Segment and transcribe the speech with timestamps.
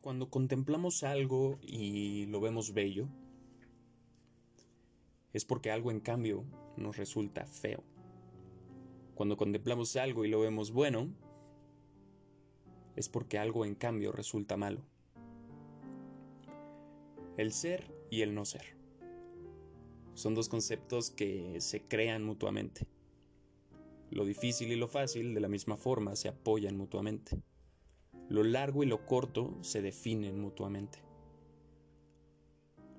[0.00, 3.06] Cuando contemplamos algo y lo vemos bello,
[5.34, 6.44] es porque algo en cambio
[6.78, 7.82] nos resulta feo.
[9.14, 11.08] Cuando contemplamos algo y lo vemos bueno,
[12.96, 14.80] es porque algo en cambio resulta malo.
[17.36, 18.74] El ser y el no ser.
[20.14, 22.86] Son dos conceptos que se crean mutuamente.
[24.10, 27.42] Lo difícil y lo fácil de la misma forma se apoyan mutuamente.
[28.30, 31.00] Lo largo y lo corto se definen mutuamente.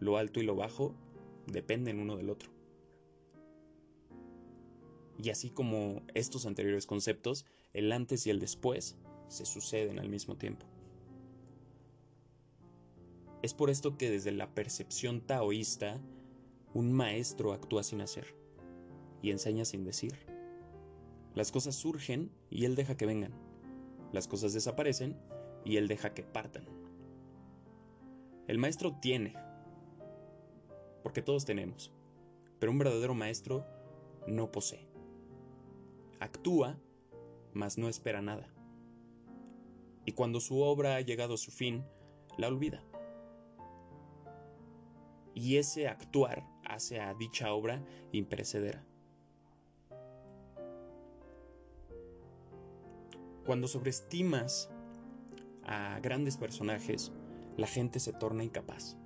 [0.00, 0.96] Lo alto y lo bajo
[1.46, 2.50] dependen uno del otro.
[5.22, 8.96] Y así como estos anteriores conceptos, el antes y el después
[9.28, 10.66] se suceden al mismo tiempo.
[13.42, 16.00] Es por esto que desde la percepción taoísta,
[16.74, 18.34] un maestro actúa sin hacer
[19.22, 20.26] y enseña sin decir.
[21.36, 23.49] Las cosas surgen y él deja que vengan.
[24.12, 25.16] Las cosas desaparecen
[25.64, 26.66] y él deja que partan.
[28.46, 29.34] El maestro tiene,
[31.02, 31.92] porque todos tenemos,
[32.58, 33.64] pero un verdadero maestro
[34.26, 34.88] no posee.
[36.18, 36.78] Actúa,
[37.52, 38.52] mas no espera nada.
[40.04, 41.84] Y cuando su obra ha llegado a su fin,
[42.36, 42.82] la olvida.
[45.34, 48.84] Y ese actuar hace a dicha obra imperecedera.
[53.44, 54.70] Cuando sobreestimas
[55.64, 57.12] a grandes personajes,
[57.56, 58.96] la gente se torna incapaz.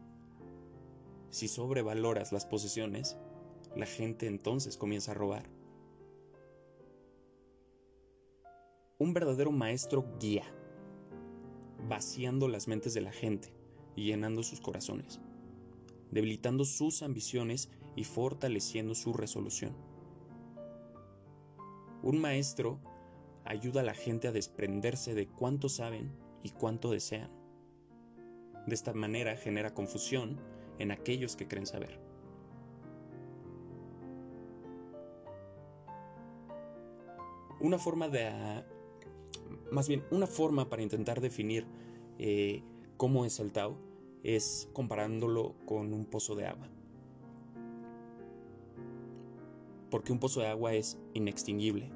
[1.31, 3.17] Si sobrevaloras las posesiones,
[3.75, 5.49] la gente entonces comienza a robar.
[8.99, 10.45] Un verdadero maestro guía,
[11.89, 13.53] vaciando las mentes de la gente
[13.97, 15.21] y llenando sus corazones,
[16.11, 19.77] debilitando sus ambiciones y fortaleciendo su resolución.
[22.03, 22.79] Un maestro
[23.45, 27.31] ayuda a la gente a desprenderse de cuánto saben y cuánto desean.
[28.67, 30.41] De esta manera genera confusión
[30.79, 32.01] en aquellos que creen saber.
[37.61, 38.31] Una forma de...
[39.71, 41.67] Más bien, una forma para intentar definir
[42.19, 42.63] eh,
[42.97, 43.79] cómo es el Tao
[44.23, 46.69] es comparándolo con un pozo de agua.
[49.91, 51.93] Porque un pozo de agua es inextinguible,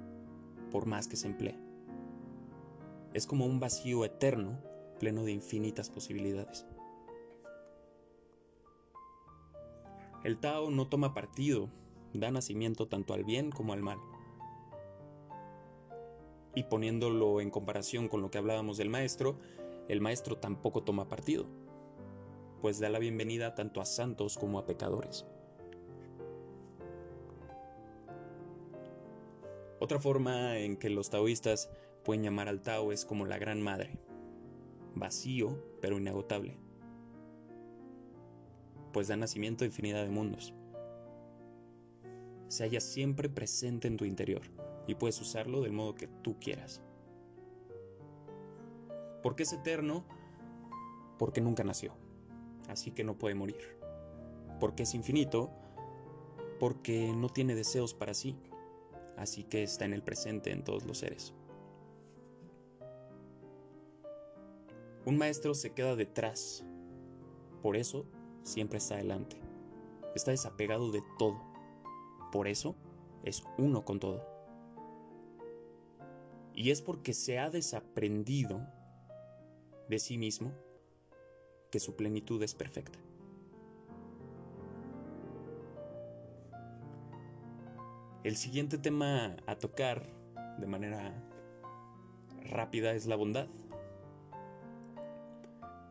[0.70, 1.58] por más que se emplee.
[3.14, 4.58] Es como un vacío eterno,
[4.98, 6.66] pleno de infinitas posibilidades.
[10.24, 11.68] El Tao no toma partido,
[12.12, 13.98] da nacimiento tanto al bien como al mal.
[16.54, 19.38] Y poniéndolo en comparación con lo que hablábamos del maestro,
[19.88, 21.46] el maestro tampoco toma partido,
[22.60, 25.24] pues da la bienvenida tanto a santos como a pecadores.
[29.80, 31.70] Otra forma en que los taoístas
[32.04, 33.98] pueden llamar al Tao es como la Gran Madre,
[34.94, 36.58] vacío pero inagotable,
[38.92, 40.52] pues da nacimiento a infinidad de mundos.
[42.48, 44.42] Se halla siempre presente en tu interior
[44.86, 46.80] y puedes usarlo del modo que tú quieras.
[49.22, 50.04] ¿Por qué es eterno?
[51.18, 51.92] Porque nunca nació,
[52.68, 53.78] así que no puede morir.
[54.58, 55.52] ¿Por qué es infinito?
[56.58, 58.36] Porque no tiene deseos para sí,
[59.18, 61.34] así que está en el presente en todos los seres.
[65.04, 66.64] Un maestro se queda detrás,
[67.62, 68.06] por eso
[68.42, 69.40] siempre está adelante.
[70.14, 71.40] Está desapegado de todo,
[72.32, 72.76] por eso
[73.24, 74.26] es uno con todo.
[76.54, 78.60] Y es porque se ha desaprendido
[79.88, 80.52] de sí mismo
[81.70, 82.98] que su plenitud es perfecta.
[88.24, 90.04] El siguiente tema a tocar
[90.58, 91.14] de manera
[92.50, 93.46] rápida es la bondad.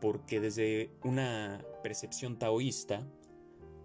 [0.00, 3.06] Porque desde una percepción taoísta,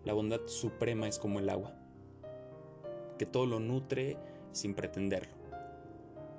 [0.03, 1.73] la bondad suprema es como el agua,
[3.17, 4.17] que todo lo nutre
[4.51, 5.33] sin pretenderlo.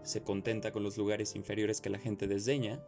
[0.02, 2.84] Se contenta con los lugares inferiores que la gente desdeña,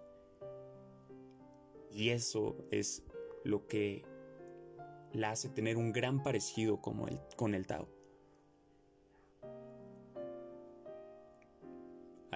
[1.90, 3.02] y eso es
[3.42, 4.04] lo que
[5.12, 7.95] la hace tener un gran parecido como el, con el Tao.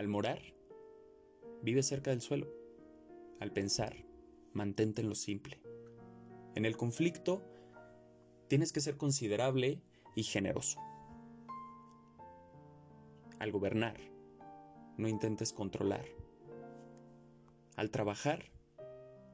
[0.01, 0.41] Al morar,
[1.61, 2.51] vive cerca del suelo.
[3.39, 3.95] Al pensar,
[4.55, 5.61] mantente en lo simple.
[6.55, 7.43] En el conflicto,
[8.49, 9.83] tienes que ser considerable
[10.17, 10.81] y generoso.
[13.41, 13.99] Al gobernar,
[14.97, 16.07] no intentes controlar.
[17.77, 18.51] Al trabajar,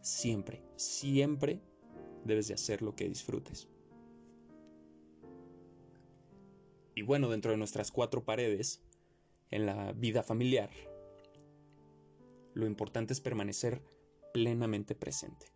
[0.00, 1.60] siempre, siempre
[2.24, 3.68] debes de hacer lo que disfrutes.
[6.96, 8.82] Y bueno, dentro de nuestras cuatro paredes,
[9.50, 10.70] en la vida familiar,
[12.54, 13.82] lo importante es permanecer
[14.32, 15.52] plenamente presente.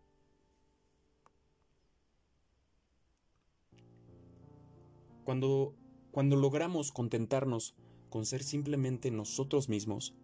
[5.23, 5.75] Cuando,
[6.11, 7.75] cuando logramos contentarnos
[8.09, 10.15] con ser simplemente nosotros mismos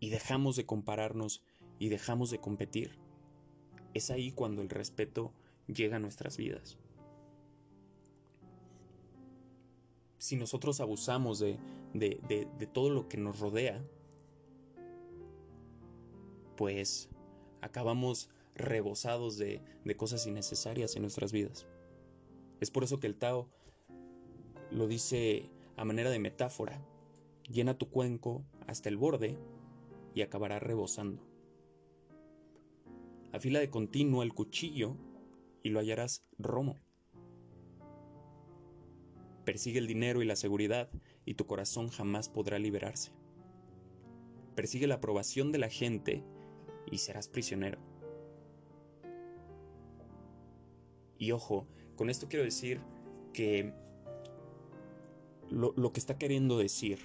[0.00, 1.42] y dejamos de compararnos
[1.78, 2.98] y dejamos de competir,
[3.94, 5.32] es ahí cuando el respeto
[5.66, 6.78] llega a nuestras vidas.
[10.24, 11.58] Si nosotros abusamos de,
[11.92, 13.86] de, todo lo que nos rodea,
[16.56, 17.10] pues
[17.60, 21.66] acabamos rebosados de, de, cosas innecesarias en nuestras vidas.
[22.60, 23.50] Es por eso que el Tao
[24.70, 26.82] lo dice a manera de metáfora.
[27.50, 29.36] Llena tu cuenco hasta el borde
[30.14, 31.22] y acabará rebosando.
[33.30, 34.96] Afila de continuo el cuchillo
[35.62, 36.83] y lo hallarás romo.
[39.44, 40.88] Persigue el dinero y la seguridad
[41.24, 43.12] y tu corazón jamás podrá liberarse.
[44.54, 46.24] Persigue la aprobación de la gente
[46.90, 47.78] y serás prisionero.
[51.18, 52.80] Y ojo, con esto quiero decir
[53.32, 53.72] que
[55.50, 56.98] lo, que está queriendo decir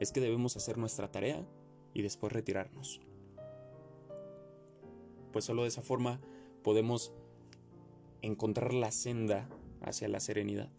[0.00, 1.46] es que debemos hacer nuestra tarea
[1.94, 3.00] y después retirarnos.
[5.32, 6.20] Pues solo de esa forma
[6.62, 7.12] podemos
[8.22, 9.48] encontrar la senda
[9.82, 10.70] hacia la serenidad.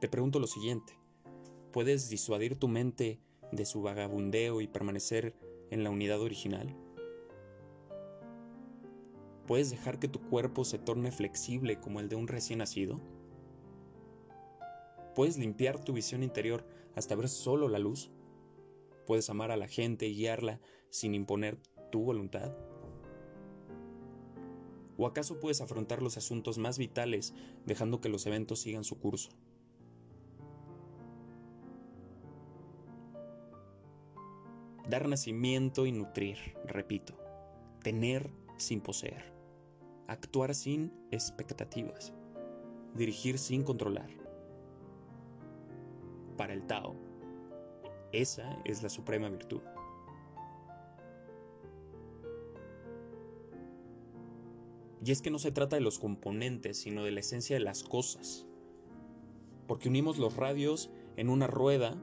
[0.00, 0.98] Te pregunto lo siguiente,
[1.72, 3.20] ¿puedes disuadir tu mente
[3.52, 5.34] de su vagabundeo y permanecer
[5.70, 6.74] en la unidad original?
[9.46, 13.00] ¿Puedes dejar que tu cuerpo se torne flexible como el de un recién nacido?
[15.14, 16.64] ¿Puedes limpiar tu visión interior
[16.94, 18.10] hasta ver solo la luz?
[19.10, 20.60] puedes amar a la gente y guiarla
[20.90, 21.58] sin imponer
[21.90, 22.54] tu voluntad?
[25.00, 27.32] ¿O acaso puedes afrontar los asuntos más vitales
[27.64, 29.30] dejando que los eventos sigan su curso?
[34.90, 36.36] Dar nacimiento y nutrir,
[36.66, 37.14] repito.
[37.82, 39.32] Tener sin poseer.
[40.06, 42.12] Actuar sin expectativas.
[42.94, 44.10] Dirigir sin controlar.
[46.36, 46.94] Para el Tao,
[48.12, 49.62] esa es la suprema virtud.
[55.04, 57.82] Y es que no se trata de los componentes, sino de la esencia de las
[57.82, 58.46] cosas.
[59.66, 61.96] Porque unimos los radios en una rueda,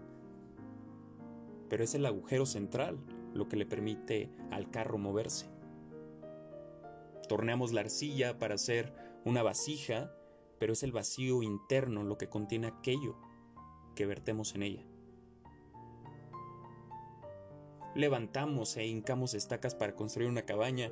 [1.69, 2.97] pero es el agujero central
[3.33, 5.47] lo que le permite al carro moverse.
[7.27, 8.93] Torneamos la arcilla para hacer
[9.25, 10.11] una vasija,
[10.59, 13.17] pero es el vacío interno lo que contiene aquello
[13.95, 14.85] que vertemos en ella.
[17.97, 20.91] levantamos e hincamos estacas para construir una cabaña,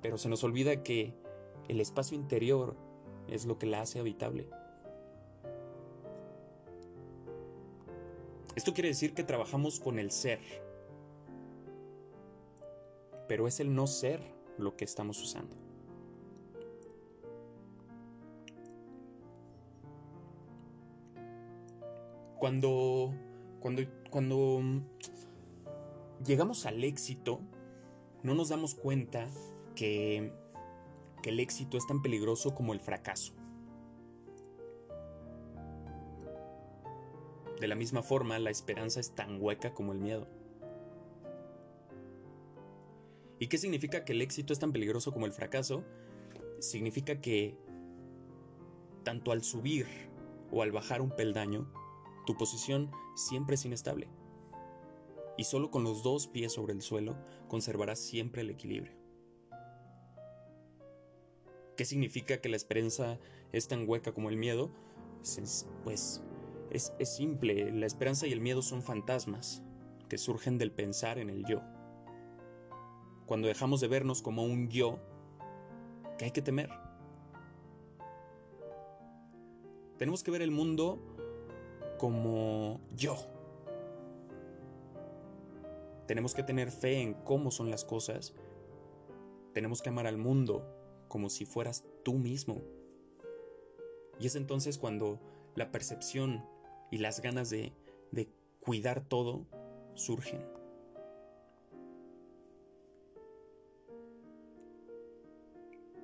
[0.00, 1.14] pero se nos olvida que
[1.68, 2.76] el espacio interior
[3.28, 4.48] es lo que la hace habitable.
[8.56, 10.38] Esto quiere decir que trabajamos con el ser,
[13.26, 14.20] pero es el no ser
[14.58, 15.56] lo que estamos usando.
[22.38, 23.12] Cuando,
[23.60, 24.60] cuando, cuando
[26.24, 27.40] llegamos al éxito,
[28.22, 29.26] no nos damos cuenta
[29.74, 30.32] que,
[31.24, 33.32] que el éxito es tan peligroso como el fracaso.
[37.58, 40.28] De la misma forma, la esperanza es tan hueca como el miedo.
[43.38, 45.82] ¿Y qué significa que el éxito es tan peligroso como el fracaso?
[46.58, 47.56] Significa que
[49.02, 49.86] tanto al subir
[50.52, 51.72] o al bajar un peldaño,
[52.26, 54.10] tu posición siempre es inestable
[55.38, 57.16] y solo con los dos pies sobre el suelo
[57.48, 59.03] conservarás siempre el equilibrio.
[61.76, 63.18] ¿Qué significa que la esperanza
[63.52, 64.70] es tan hueca como el miedo?
[65.84, 66.22] Pues
[66.70, 69.62] es, es simple, la esperanza y el miedo son fantasmas
[70.08, 71.62] que surgen del pensar en el yo.
[73.26, 74.98] Cuando dejamos de vernos como un yo,
[76.18, 76.68] ¿qué hay que temer?
[79.98, 81.00] Tenemos que ver el mundo
[81.98, 83.16] como yo
[86.06, 88.34] tenemos que tener fe en cómo son las cosas.
[89.52, 90.66] Tenemos que amar al mundo
[91.14, 92.60] como si fueras tú mismo.
[94.18, 95.20] Y es entonces cuando
[95.54, 96.44] la percepción
[96.90, 97.72] y las ganas de,
[98.10, 98.28] de
[98.58, 99.46] cuidar todo
[99.94, 100.44] surgen.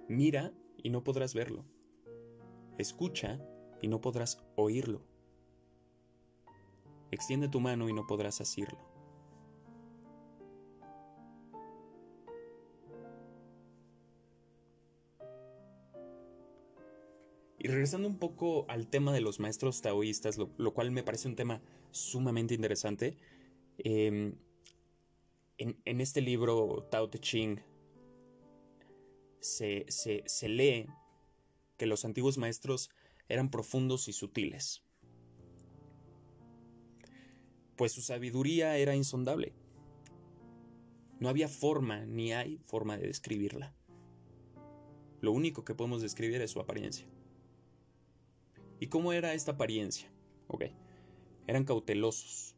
[0.06, 1.64] Mira y no podrás verlo.
[2.78, 3.44] Escucha
[3.82, 5.02] y no podrás oírlo.
[7.10, 8.78] Extiende tu mano y no podrás asirlo.
[17.62, 21.36] Y regresando un poco al tema de los maestros taoístas, lo, cual me parece un
[21.36, 23.18] tema sumamente interesante,
[23.76, 24.34] em,
[25.58, 27.60] en, este libro Tao Te Ching
[29.40, 30.86] se, se lee
[31.76, 32.88] que los antiguos maestros
[33.28, 34.82] eran profundos y sutiles,
[37.76, 39.52] pues su sabiduría era insondable.
[41.18, 43.74] No había forma ni hay forma de describirla.
[45.20, 47.06] Lo único que podemos describir es su apariencia.
[48.80, 50.10] ¿Y cómo era esta apariencia?
[50.48, 50.64] Ok.
[51.46, 52.56] Eran cautelosos,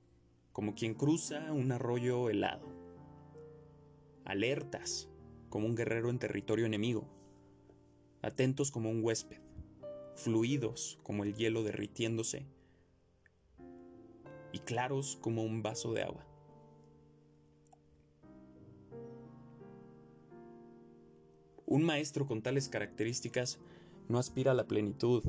[0.53, 2.69] como quien cruza un arroyo helado.
[4.25, 5.11] Alertas,
[5.49, 7.09] como un guerrero en territorio enemigo.
[8.23, 9.41] Atentos como un huésped.
[10.15, 12.47] Fluidos como el hielo derritiéndose.
[14.53, 16.25] Y claros como un vaso de agua.
[21.67, 23.59] Un maestro con tales características
[24.09, 25.25] no aspira a la plenitud,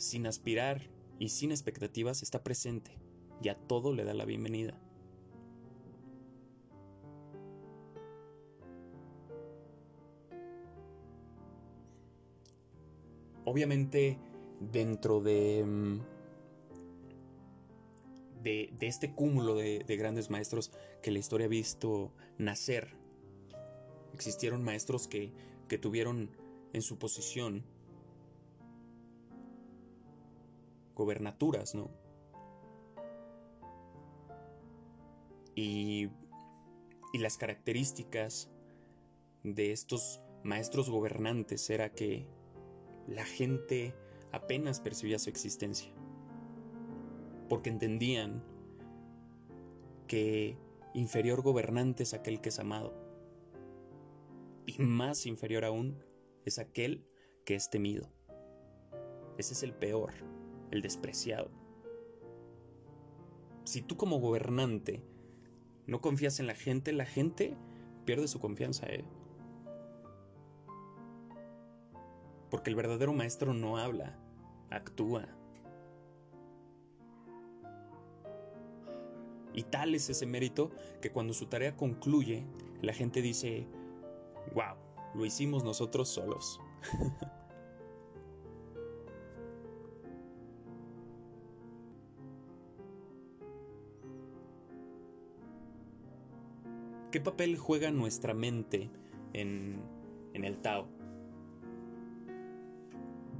[0.00, 0.88] sin aspirar
[1.18, 2.90] y sin expectativas, está presente
[3.42, 4.80] y a todo le da la bienvenida.
[13.44, 14.18] Obviamente,
[14.72, 16.00] dentro de, mm,
[18.42, 22.96] de, este cúmulo de, de grandes maestros que la historia ha visto nacer,
[24.14, 25.32] existieron maestros que,
[25.68, 26.30] que tuvieron
[26.72, 27.64] en su posición
[31.00, 31.90] gobernaturas, ¿no?
[35.54, 36.10] Y,
[37.14, 38.50] y las características
[39.42, 42.26] de estos maestros gobernantes era que
[43.06, 43.94] la gente
[44.30, 45.90] apenas percibía su existencia,
[47.48, 48.44] porque entendían
[50.06, 50.58] que
[50.92, 52.94] inferior gobernante es aquel que es amado,
[54.66, 55.98] y más inferior aún
[56.44, 57.06] es aquel
[57.44, 58.12] que es temido.
[59.38, 60.12] Ese es el peor
[60.70, 61.50] el despreciado.
[63.64, 65.02] Si tú como gobernante
[65.86, 67.56] no confías en la gente, la gente
[68.04, 69.04] pierde su confianza, ¿eh?
[72.50, 74.18] Porque el verdadero maestro no habla,
[74.70, 75.28] actúa.
[79.52, 82.44] Y tal es ese mérito que cuando su tarea concluye,
[82.82, 83.66] la gente dice,
[84.54, 84.76] wow,
[85.14, 86.60] lo hicimos nosotros solos.
[97.10, 98.88] ¿Qué papel juega nuestra mente
[99.32, 99.82] en,
[100.32, 100.86] el Tao?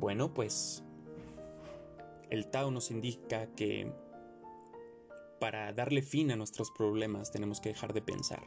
[0.01, 0.83] Bueno, pues
[2.31, 3.93] el Tao nos indica que
[5.39, 8.43] para darle fin a nuestros problemas tenemos que dejar de pensar.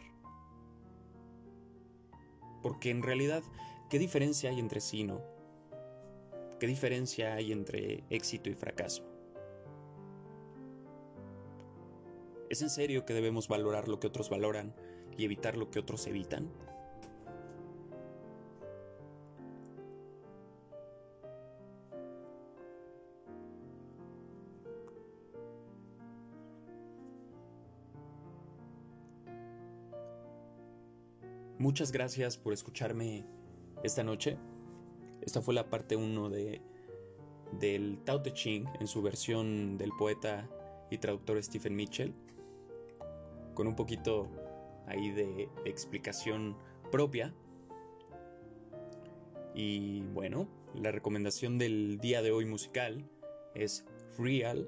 [2.62, 3.44] Porque en realidad,
[3.90, 5.22] ¿qué diferencia hay entre sí, no?
[6.60, 9.06] ¿Qué diferencia hay entre éxito y fracaso?
[12.50, 14.76] ¿Es en serio que debemos valorar lo que otros valoran
[15.18, 16.50] y evitar lo que otros evitan?
[31.64, 33.26] Muchas gracias por escucharme
[33.84, 34.38] esta noche.
[35.22, 36.62] Esta fue la parte 1 de,
[37.58, 40.50] del Tao Te Ching en su versión del poeta
[40.92, 42.14] y traductor Stephen Mitchell,
[43.54, 44.28] con un poquito
[44.88, 46.58] ahí de, explicación
[46.92, 47.34] propia.
[49.56, 53.08] Y bueno, la recomendación del día de hoy musical
[53.54, 53.86] es
[54.18, 54.68] Real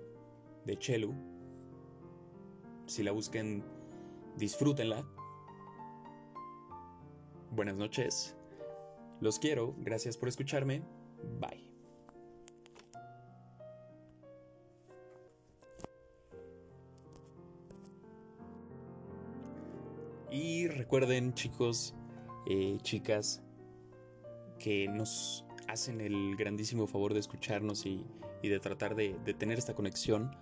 [0.66, 1.14] de Chelu.
[2.86, 3.64] Si la busquen,
[4.38, 5.06] disfrútenla.
[7.52, 8.36] Buenas noches.
[9.22, 9.76] Los quiero.
[9.80, 10.84] Gracias por escucharme.
[11.40, 11.65] Bye.
[20.76, 21.96] Recuerden chicos,
[22.48, 23.42] eh, chicas,
[24.60, 28.06] que nos hacen el grandísimo favor de escucharnos y,
[28.44, 30.36] de tratar de, tener esta conexión.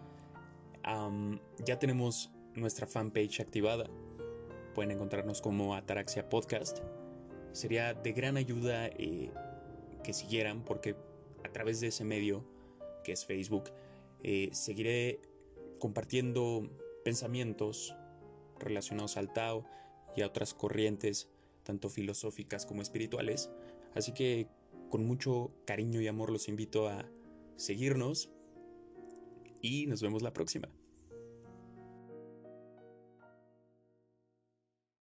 [1.66, 3.90] ya tenemos nuestra fanpage activada.
[4.76, 6.80] Pueden encontrarnos como Ataraxia Podcast.
[7.54, 9.32] Sería de gran ayuda eh,
[10.04, 10.96] que siguieran porque
[11.46, 12.44] a través de ese medio,
[13.04, 13.72] que es Facebook,
[14.24, 15.22] eh, seguiré
[15.80, 16.70] compartiendo
[17.06, 17.96] pensamientos
[18.60, 19.66] relacionados al Tao,
[20.16, 21.30] y a otras corrientes,
[21.64, 23.52] tanto filosóficas como espirituales.
[23.96, 24.48] Así que
[24.90, 27.10] con mucho cariño y amor los invito a
[27.56, 28.30] seguirnos
[29.62, 30.70] y nos vemos la próxima.